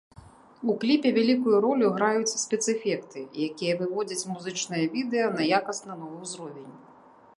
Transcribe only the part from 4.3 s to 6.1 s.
музычнае відэа на якасна